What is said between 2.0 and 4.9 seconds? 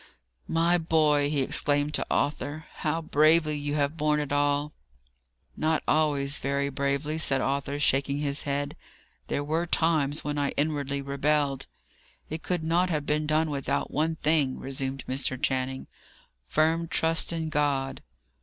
Arthur, "how bravely you have borne it all!"